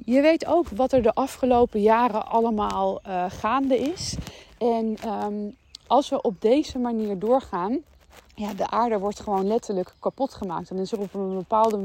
Je 0.04 0.20
weet 0.20 0.46
ook 0.46 0.68
wat 0.68 0.92
er 0.92 1.02
de 1.02 1.14
afgelopen 1.14 1.80
jaren 1.80 2.26
allemaal 2.26 3.00
uh, 3.06 3.24
gaande 3.28 3.78
is. 3.78 4.16
En 4.58 4.96
um, 5.24 5.56
als 5.86 6.08
we 6.08 6.22
op 6.22 6.40
deze 6.40 6.78
manier 6.78 7.18
doorgaan, 7.18 7.82
ja, 8.36 8.54
de 8.54 8.70
aarde 8.70 8.98
wordt 8.98 9.20
gewoon 9.20 9.46
letterlijk 9.46 9.94
kapot 10.00 10.34
gemaakt. 10.34 10.70
En 10.70 10.78
is 10.78 10.92
er 10.92 11.00
op 11.00 11.14
een 11.14 11.36
bepaald 11.36 11.76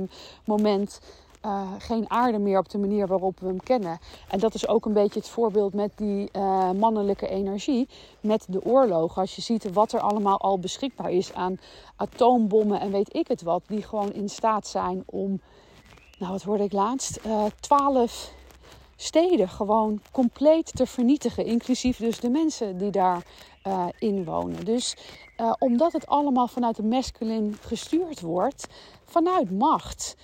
moment 0.45 0.99
uh, 1.45 1.71
geen 1.77 2.09
aarde 2.09 2.39
meer 2.39 2.59
op 2.59 2.69
de 2.69 2.77
manier 2.77 3.07
waarop 3.07 3.39
we 3.39 3.47
hem 3.47 3.63
kennen. 3.63 3.99
En 4.27 4.39
dat 4.39 4.53
is 4.53 4.67
ook 4.67 4.85
een 4.85 4.93
beetje 4.93 5.19
het 5.19 5.29
voorbeeld 5.29 5.73
met 5.73 5.91
die 5.95 6.29
uh, 6.33 6.71
mannelijke 6.71 7.27
energie, 7.27 7.87
met 8.19 8.45
de 8.49 8.65
oorlogen. 8.65 9.21
Als 9.21 9.35
je 9.35 9.41
ziet 9.41 9.73
wat 9.73 9.91
er 9.91 9.99
allemaal 9.99 10.39
al 10.39 10.59
beschikbaar 10.59 11.11
is 11.11 11.33
aan 11.33 11.59
atoombommen 11.95 12.79
en 12.79 12.91
weet 12.91 13.15
ik 13.15 13.27
het 13.27 13.41
wat, 13.41 13.63
die 13.67 13.83
gewoon 13.83 14.13
in 14.13 14.29
staat 14.29 14.67
zijn 14.67 15.03
om, 15.05 15.41
nou 16.19 16.31
wat 16.31 16.43
hoorde 16.43 16.63
ik 16.63 16.73
laatst, 16.73 17.19
uh, 17.25 17.45
12 17.59 18.33
steden 19.01 19.49
gewoon 19.49 20.01
compleet 20.11 20.75
te 20.75 20.85
vernietigen. 20.85 21.45
Inclusief 21.45 21.97
dus 21.97 22.19
de 22.19 22.29
mensen 22.29 22.77
die 22.77 22.91
daar 22.91 23.25
uh, 23.67 23.85
in 23.99 24.23
wonen. 24.25 24.65
Dus 24.65 24.95
uh, 25.37 25.53
omdat 25.59 25.93
het 25.93 26.07
allemaal 26.07 26.47
vanuit 26.47 26.75
de 26.75 26.83
masculin 26.83 27.57
gestuurd 27.61 28.21
wordt, 28.21 28.67
vanuit 29.05 29.51
macht. 29.51 30.15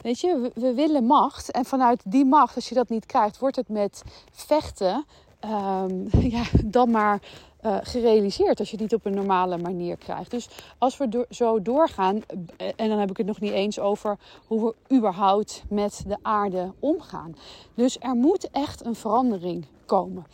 Weet 0.00 0.20
je, 0.20 0.38
we, 0.38 0.60
we, 0.60 0.74
willen 0.74 1.04
macht. 1.04 1.50
En 1.50 1.64
vanuit 1.64 2.02
die 2.04 2.24
macht, 2.24 2.54
als 2.54 2.68
je 2.68 2.74
dat 2.74 2.88
niet 2.88 3.06
krijgt, 3.06 3.38
wordt 3.38 3.56
het 3.56 3.68
met 3.68 4.02
vechten 4.32 5.04
um, 5.50 6.08
ja, 6.36 6.42
dan 6.64 6.90
maar 6.90 7.22
uh, 7.62 7.76
gerealiseerd 7.82 8.58
als 8.58 8.70
je 8.70 8.76
het 8.76 8.84
niet 8.84 8.94
op 8.94 9.04
een 9.04 9.14
normale 9.14 9.58
manier 9.58 9.96
krijgt. 9.96 10.30
Dus 10.30 10.48
als 10.78 10.96
we 10.96 11.26
zo 11.30 11.62
doorgaan, 11.62 12.22
en 12.76 12.88
dan 12.88 12.98
heb 12.98 13.10
ik 13.10 13.16
het 13.16 13.26
nog 13.26 13.40
niet 13.40 13.52
eens 13.52 13.78
over 13.78 14.18
hoe 14.46 14.74
we 14.88 14.96
überhaupt 14.96 15.64
met 15.68 16.04
de 16.06 16.16
aarde 16.22 16.72
omgaan. 16.78 17.36
Dus 17.74 17.98
er 18.00 18.14
moet 18.14 18.50
echt 18.50 18.84
een 18.84 18.94
verandering 18.94 19.66
komen. 19.86 20.26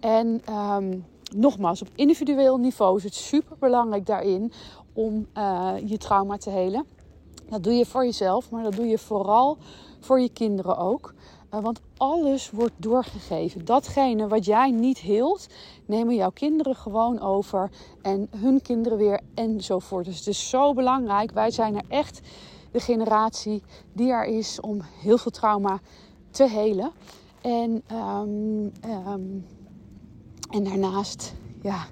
En 0.00 0.42
um, 0.50 1.04
nogmaals, 1.36 1.82
op 1.82 1.88
individueel 1.94 2.58
niveau 2.58 2.96
is 2.96 3.04
het 3.04 3.14
super 3.14 3.56
belangrijk 3.58 4.06
daarin 4.06 4.52
om 4.92 5.26
uh, 5.38 5.72
je 5.84 5.98
trauma 5.98 6.36
te 6.36 6.50
helen. 6.50 6.86
Dat 7.48 7.62
doe 7.62 7.72
je 7.72 7.86
voor 7.86 8.04
jezelf, 8.04 8.50
maar 8.50 8.62
dat 8.62 8.74
doe 8.74 8.86
je 8.86 8.98
vooral 8.98 9.56
voor 10.00 10.20
je 10.20 10.28
kinderen 10.28 10.76
ook. 10.76 11.14
Uh, 11.54 11.60
want 11.60 11.80
alles 11.96 12.50
wordt 12.50 12.74
doorgegeven. 12.76 13.64
Datgene 13.64 14.28
wat 14.28 14.44
jij 14.44 14.70
niet 14.70 14.98
hield, 14.98 15.46
nemen 15.86 16.14
jouw 16.14 16.30
kinderen 16.30 16.76
gewoon 16.76 17.20
over. 17.20 17.70
En 18.02 18.28
hun 18.36 18.62
kinderen 18.62 18.98
weer 18.98 19.20
enzovoort. 19.34 20.04
Dus 20.04 20.18
het 20.18 20.26
is 20.26 20.48
zo 20.48 20.72
belangrijk. 20.72 21.30
Wij 21.32 21.50
zijn 21.50 21.74
er 21.74 21.84
echt 21.88 22.20
de 22.70 22.80
generatie 22.80 23.62
die 23.92 24.10
er 24.10 24.24
is 24.24 24.60
om 24.60 24.80
heel 25.00 25.18
veel 25.18 25.30
trauma 25.30 25.80
te 26.30 26.48
helen. 26.48 26.92
En 27.40 27.82
um, 27.92 28.72
um, 29.08 29.46
en 30.50 30.64
daarnaast, 30.64 31.34
ja, 31.62 31.86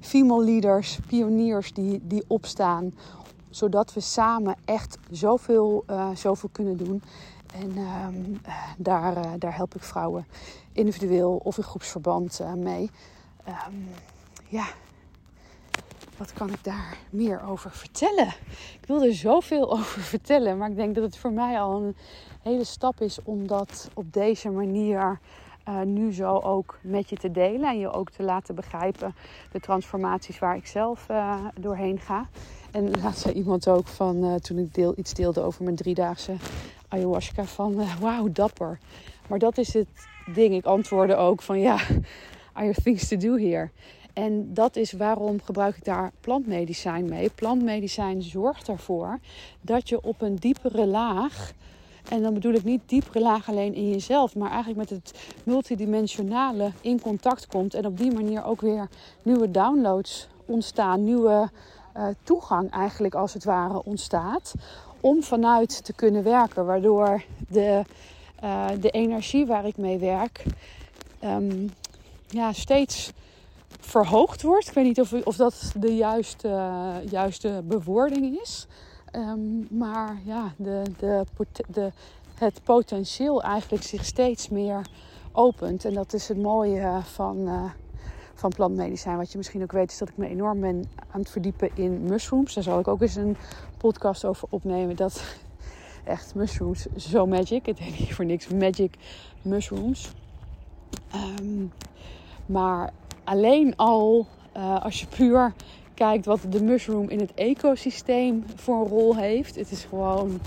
female 0.00 0.44
leaders, 0.44 0.98
pioniers 1.06 1.72
die, 1.72 2.00
die 2.02 2.24
opstaan. 2.26 2.94
Zodat 3.50 3.94
we 3.94 4.00
samen 4.00 4.56
echt 4.64 4.98
zoveel, 5.10 5.84
uh, 5.90 6.10
zoveel 6.14 6.48
kunnen 6.52 6.76
doen. 6.76 7.02
En 7.52 7.78
um, 7.78 8.40
daar, 8.76 9.16
uh, 9.16 9.32
daar 9.38 9.56
help 9.56 9.74
ik 9.74 9.82
vrouwen 9.82 10.26
individueel 10.72 11.40
of 11.42 11.56
in 11.56 11.62
groepsverband 11.62 12.40
uh, 12.42 12.52
mee. 12.52 12.90
Um, 13.48 13.88
ja, 14.48 14.66
wat 16.16 16.32
kan 16.32 16.48
ik 16.48 16.64
daar 16.64 16.96
meer 17.10 17.42
over 17.42 17.70
vertellen? 17.70 18.28
Ik 18.80 18.86
wil 18.86 19.02
er 19.02 19.14
zoveel 19.14 19.72
over 19.78 20.00
vertellen, 20.00 20.58
maar 20.58 20.70
ik 20.70 20.76
denk 20.76 20.94
dat 20.94 21.04
het 21.04 21.16
voor 21.16 21.32
mij 21.32 21.60
al 21.60 21.82
een 21.82 21.96
hele 22.42 22.64
stap 22.64 23.00
is 23.00 23.18
om 23.22 23.46
dat 23.46 23.90
op 23.94 24.12
deze 24.12 24.50
manier 24.50 25.20
uh, 25.68 25.80
nu 25.80 26.12
zo 26.12 26.38
ook 26.38 26.78
met 26.80 27.08
je 27.08 27.16
te 27.16 27.30
delen 27.30 27.68
en 27.68 27.78
je 27.78 27.90
ook 27.90 28.10
te 28.10 28.22
laten 28.22 28.54
begrijpen 28.54 29.14
de 29.52 29.60
transformaties 29.60 30.38
waar 30.38 30.56
ik 30.56 30.66
zelf 30.66 31.06
doorheen 31.54 31.98
ga. 31.98 32.28
En 32.70 32.90
laat 33.00 33.18
zei 33.18 33.34
iemand 33.34 33.68
ook 33.68 33.86
van 33.86 34.40
toen 34.40 34.58
ik 34.58 34.74
deel, 34.74 34.94
iets 34.96 35.14
deelde 35.14 35.40
over 35.40 35.64
mijn 35.64 35.76
driedaagse 35.76 36.36
ayahuasca 36.92 37.44
van 37.44 37.84
wauw 38.00 38.28
dapper. 38.32 38.78
Maar 39.28 39.38
dat 39.38 39.58
is 39.58 39.72
het 39.72 39.88
ding. 40.34 40.54
Ik 40.54 40.64
antwoordde 40.64 41.16
ook 41.16 41.42
van 41.42 41.60
ja, 41.60 41.74
are 42.52 42.64
you 42.64 42.74
things 42.82 43.08
to 43.08 43.16
do 43.16 43.36
here? 43.36 43.70
En 44.12 44.54
dat 44.54 44.76
is 44.76 44.92
waarom 44.92 45.40
gebruik 45.44 45.76
ik 45.76 45.84
daar 45.84 46.12
plantmedicijn 46.20 47.08
mee. 47.08 47.30
Plantmedicijn 47.30 48.22
zorgt 48.22 48.68
ervoor 48.68 49.18
dat 49.60 49.88
je 49.88 50.02
op 50.02 50.22
een 50.22 50.36
diepere 50.36 50.86
laag 50.86 51.52
en 52.08 52.22
dan 52.22 52.34
bedoel 52.34 52.52
ik 52.52 52.64
niet 52.64 52.80
diepere 52.86 53.20
laag 53.20 53.48
alleen 53.48 53.74
in 53.74 53.90
jezelf, 53.90 54.34
maar 54.34 54.50
eigenlijk 54.50 54.78
met 54.78 54.90
het 54.90 55.18
multidimensionale 55.44 56.72
in 56.80 57.00
contact 57.00 57.46
komt. 57.46 57.74
En 57.74 57.86
op 57.86 57.98
die 57.98 58.12
manier 58.12 58.44
ook 58.44 58.60
weer 58.60 58.88
nieuwe 59.22 59.50
downloads 59.50 60.28
ontstaan, 60.46 61.04
nieuwe 61.04 61.50
uh, 61.96 62.06
toegang 62.22 62.70
eigenlijk 62.70 63.14
als 63.14 63.34
het 63.34 63.44
ware 63.44 63.84
ontstaat. 63.84 64.54
Om 65.02 65.22
vanuit 65.22 65.84
te 65.84 65.92
kunnen 65.92 66.22
werken, 66.22 66.66
waardoor 66.66 67.22
de, 67.48 67.82
uh, 68.44 68.68
de 68.80 68.90
energie 68.90 69.46
waar 69.46 69.66
ik 69.66 69.76
mee 69.76 69.98
werk 69.98 70.44
um, 71.24 71.70
ja, 72.28 72.52
steeds 72.52 73.12
verhoogd 73.80 74.42
wordt. 74.42 74.68
Ik 74.68 74.74
weet 74.74 74.84
niet 74.84 75.00
of, 75.00 75.12
of 75.12 75.36
dat 75.36 75.72
de 75.76 75.96
juiste, 75.96 76.48
juiste 77.10 77.62
bewoording 77.64 78.40
is. 78.40 78.66
Um, 79.16 79.66
maar 79.70 80.20
ja, 80.24 80.52
de, 80.56 80.82
de, 80.98 81.24
de, 81.68 81.92
het 82.34 82.60
potentieel 82.64 83.42
eigenlijk 83.42 83.82
zich 83.82 84.04
steeds 84.04 84.48
meer 84.48 84.86
opent. 85.32 85.84
En 85.84 85.94
dat 85.94 86.12
is 86.12 86.28
het 86.28 86.38
mooie 86.38 87.00
van, 87.02 87.38
uh, 87.38 87.70
van 88.34 88.50
plantmedicijn. 88.50 89.16
Wat 89.16 89.32
je 89.32 89.38
misschien 89.38 89.62
ook 89.62 89.72
weet 89.72 89.90
is 89.90 89.98
dat 89.98 90.08
ik 90.08 90.16
me 90.16 90.28
enorm 90.28 90.60
ben 90.60 90.84
aan 91.10 91.20
het 91.20 91.30
verdiepen 91.30 91.70
in 91.74 92.02
mushrooms. 92.02 92.54
Daar 92.54 92.64
zal 92.64 92.78
ik 92.78 92.88
ook 92.88 93.02
eens 93.02 93.16
een 93.16 93.36
podcast 93.76 94.24
over 94.24 94.48
opnemen. 94.50 94.96
Dat 94.96 95.22
echt 96.04 96.34
mushrooms, 96.34 96.86
zo 96.96 97.26
magic. 97.26 97.66
Het 97.66 97.78
heet 97.78 97.98
niet 97.98 98.14
voor 98.14 98.24
niks 98.24 98.48
magic 98.48 98.94
mushrooms. 99.42 100.12
Um, 101.40 101.72
maar 102.46 102.92
alleen 103.24 103.76
al 103.76 104.26
uh, 104.56 104.84
als 104.84 105.00
je 105.00 105.06
puur 105.06 105.52
kijkt 105.94 106.26
wat 106.26 106.40
de 106.48 106.62
mushroom 106.62 107.08
in 107.08 107.18
het 107.18 107.34
ecosysteem 107.34 108.44
voor 108.54 108.80
een 108.80 108.88
rol 108.88 109.16
heeft. 109.16 109.54
Het 109.54 109.70
is 109.70 109.84
gewoon 109.84 110.40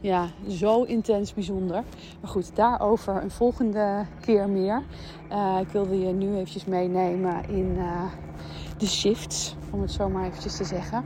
ja, 0.00 0.28
zo 0.48 0.82
intens 0.82 1.34
bijzonder. 1.34 1.84
Maar 2.20 2.30
goed, 2.30 2.56
daarover 2.56 3.22
een 3.22 3.30
volgende 3.30 4.06
keer 4.20 4.48
meer. 4.48 4.82
Uh, 5.32 5.58
ik 5.60 5.68
wilde 5.68 6.00
je 6.00 6.12
nu 6.12 6.34
eventjes 6.34 6.64
meenemen 6.64 7.48
in 7.48 7.74
uh, 7.76 8.02
de 8.78 8.86
shifts, 8.86 9.56
om 9.70 9.80
het 9.80 9.92
zo 9.92 10.08
maar 10.08 10.26
eventjes 10.26 10.56
te 10.56 10.64
zeggen. 10.64 11.04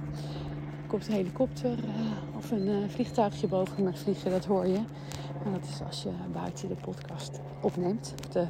Er 0.83 0.89
komt 0.89 1.07
een 1.07 1.15
helikopter 1.15 1.71
uh, 1.79 2.37
of 2.37 2.51
een 2.51 2.91
vliegtuigje 2.91 3.47
boven 3.47 3.85
me 3.85 3.93
vliegen, 3.93 4.31
dat 4.31 4.45
hoor 4.45 4.67
je. 4.67 4.81
En 5.45 5.53
dat 5.53 5.69
is 5.69 5.81
als 5.87 6.03
je 6.03 6.11
buiten 6.33 6.69
de 6.69 6.75
podcast 6.75 7.41
opneemt. 7.61 8.15
De 8.33 8.49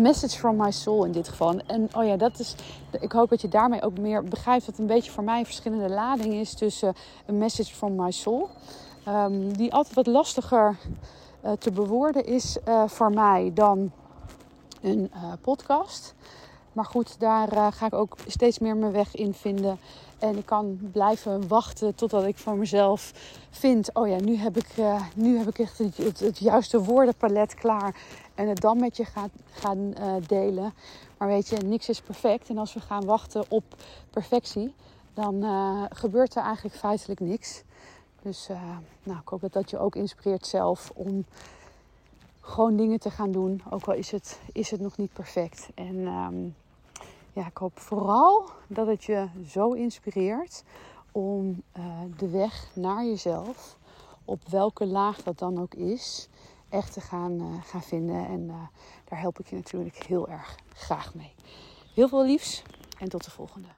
message 0.00 0.38
from 0.38 0.56
my 0.56 0.70
soul 0.70 1.04
in 1.04 1.12
dit 1.12 1.28
geval. 1.28 1.58
En 1.66 1.88
oh 1.96 2.04
ja, 2.04 2.16
dat 2.16 2.38
is. 2.38 2.54
Ik 3.00 3.12
hoop 3.12 3.28
dat 3.28 3.40
je 3.40 3.48
daarmee 3.48 3.82
ook 3.82 3.98
meer 3.98 4.24
begrijpt 4.24 4.66
dat 4.66 4.78
een 4.78 4.86
beetje 4.86 5.10
voor 5.10 5.24
mij 5.24 5.38
een 5.38 5.44
verschillende 5.44 5.88
lading 5.88 6.34
is 6.34 6.54
tussen 6.54 6.94
een 7.26 7.38
message 7.38 7.74
from 7.74 7.94
my 7.94 8.10
soul. 8.10 8.48
Um, 9.08 9.56
die 9.56 9.72
altijd 9.72 9.94
wat 9.94 10.06
lastiger 10.06 10.76
uh, 11.44 11.52
te 11.52 11.70
bewoorden 11.70 12.24
is 12.24 12.56
uh, 12.68 12.88
voor 12.88 13.10
mij 13.10 13.50
dan 13.54 13.92
een 14.80 15.10
uh, 15.14 15.32
podcast. 15.40 16.14
Maar 16.72 16.84
goed, 16.84 17.20
daar 17.20 17.72
ga 17.72 17.86
ik 17.86 17.94
ook 17.94 18.16
steeds 18.26 18.58
meer 18.58 18.76
mijn 18.76 18.92
weg 18.92 19.14
in 19.14 19.34
vinden. 19.34 19.78
En 20.18 20.36
ik 20.36 20.46
kan 20.46 20.78
blijven 20.92 21.48
wachten 21.48 21.94
totdat 21.94 22.24
ik 22.24 22.38
voor 22.38 22.56
mezelf 22.56 23.12
vind: 23.50 23.94
oh 23.94 24.08
ja, 24.08 24.20
nu 24.20 24.36
heb 24.36 24.56
ik, 24.56 24.68
nu 25.14 25.38
heb 25.38 25.48
ik 25.48 25.58
echt 25.58 25.78
het, 25.78 26.38
juiste 26.38 26.82
woordenpalet 26.82 27.54
klaar. 27.54 27.96
En 28.34 28.48
het 28.48 28.60
dan 28.60 28.80
met 28.80 28.96
je 28.96 29.04
gaan 29.50 29.78
uh, 29.78 30.14
delen. 30.26 30.74
Maar 31.18 31.28
weet 31.28 31.48
je, 31.48 31.56
niks 31.56 31.88
is 31.88 32.00
perfect. 32.00 32.48
En 32.48 32.58
als 32.58 32.74
we 32.74 32.80
gaan 32.80 33.04
wachten 33.04 33.44
op 33.48 33.64
perfectie, 34.10 34.74
dan 35.14 35.44
gebeurt 35.92 36.34
er 36.34 36.42
eigenlijk 36.42 36.76
feitelijk 36.76 37.20
niks. 37.20 37.62
Dus 38.22 38.48
nou, 39.02 39.18
ik 39.18 39.28
hoop 39.28 39.40
dat 39.40 39.52
dat 39.52 39.70
je 39.70 39.78
ook 39.78 39.96
inspireert 39.96 40.46
zelf 40.46 40.92
om 40.94 41.24
gewoon 42.40 42.76
dingen 42.76 43.00
te 43.00 43.10
gaan 43.10 43.32
doen. 43.32 43.62
Ook 43.70 43.84
al 43.84 43.94
is 43.94 44.10
het, 44.10 44.40
is 44.52 44.70
het 44.70 44.80
nog 44.80 44.96
niet 44.96 45.12
perfect. 45.12 45.68
En 45.74 45.96
um, 45.96 46.54
ja, 47.32 47.46
ik 47.46 47.56
hoop 47.56 47.78
vooral 47.78 48.50
dat 48.66 48.86
het 48.86 49.04
je 49.04 49.28
zo 49.46 49.72
inspireert 49.72 50.64
om 51.12 51.62
uh, 51.78 51.84
de 52.16 52.28
weg 52.28 52.68
naar 52.74 53.04
jezelf, 53.04 53.76
op 54.24 54.48
welke 54.48 54.86
laag 54.86 55.22
dat 55.22 55.38
dan 55.38 55.60
ook 55.60 55.74
is, 55.74 56.28
echt 56.68 56.92
te 56.92 57.00
gaan, 57.00 57.32
uh, 57.32 57.62
gaan 57.64 57.82
vinden. 57.82 58.26
En 58.26 58.46
daar 59.04 59.20
help 59.20 59.38
ik 59.38 59.46
je 59.46 59.56
natuurlijk 59.56 59.96
heel 59.96 60.28
erg 60.28 60.56
graag 60.74 61.14
mee. 61.14 61.34
Heel 61.94 62.08
veel 62.08 62.24
liefs 62.24 62.62
en 62.98 63.08
tot 63.08 63.24
de 63.24 63.30
volgende. 63.30 63.68